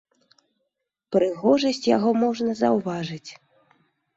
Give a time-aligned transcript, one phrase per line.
[1.17, 3.31] Прыгожасць яго можна заўважыць.